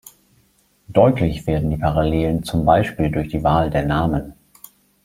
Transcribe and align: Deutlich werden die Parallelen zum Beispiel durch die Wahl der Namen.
Deutlich 0.87 1.45
werden 1.45 1.69
die 1.69 1.77
Parallelen 1.77 2.41
zum 2.41 2.65
Beispiel 2.65 3.11
durch 3.11 3.29
die 3.29 3.43
Wahl 3.43 3.69
der 3.69 3.85
Namen. 3.85 4.33